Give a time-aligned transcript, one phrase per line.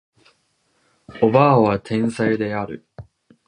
[1.09, 2.83] 叔母は天才である